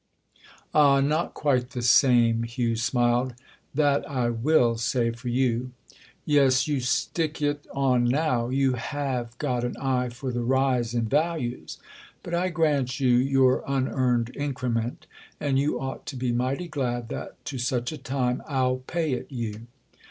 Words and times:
"Ah, 0.73 0.99
not 0.99 1.35
quite 1.35 1.69
the 1.69 1.83
same," 1.83 2.41
Hugh 2.41 2.75
smiled—"that 2.75 4.09
I 4.09 4.31
will 4.31 4.75
say 4.79 5.11
for 5.11 5.27
you!" 5.29 5.73
"Yes, 6.25 6.67
you 6.67 6.79
stick 6.79 7.39
it 7.39 7.67
on 7.71 8.05
now—you 8.05 8.73
have 8.73 9.37
got 9.37 9.63
an 9.63 9.77
eye 9.77 10.09
for 10.09 10.31
the 10.31 10.41
rise 10.41 10.95
in 10.95 11.05
values. 11.05 11.77
But 12.23 12.33
I 12.33 12.49
grant 12.49 12.99
you 12.99 13.09
your 13.09 13.63
unearned 13.67 14.35
increment, 14.35 15.05
and 15.39 15.59
you 15.59 15.79
ought 15.79 16.07
to 16.07 16.15
be 16.15 16.31
mighty 16.31 16.67
glad 16.67 17.09
that, 17.09 17.45
to 17.45 17.59
such 17.59 17.91
a 17.91 17.97
time, 17.99 18.41
I'll 18.47 18.77
pay 18.77 19.13
it 19.13 19.27
you." 19.31 19.67